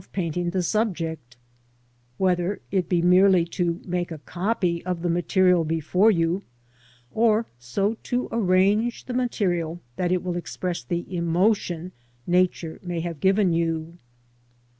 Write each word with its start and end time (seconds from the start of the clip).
37 0.01 0.13
painting 0.23 0.49
the 0.49 0.63
subject; 0.63 1.37
whether 2.17 2.59
it 2.71 2.89
be 2.89 3.03
merely 3.03 3.45
to 3.45 3.79
make 3.85 4.09
a 4.09 4.17
copy 4.17 4.83
of 4.83 5.03
the, 5.03 5.09
material 5.11 5.63
before 5.63 6.09
you, 6.09 6.41
or 7.11 7.45
so 7.59 7.95
to 8.01 8.27
arrange 8.31 9.05
the 9.05 9.13
material 9.13 9.79
that 9.97 10.11
it 10.11 10.23
will 10.23 10.35
express 10.37 10.83
the 10.83 11.05
emotion 11.15 11.91
Nature 12.25 12.79
may 12.81 12.99
have 13.01 13.19
given 13.19 13.53
you. 13.53 13.99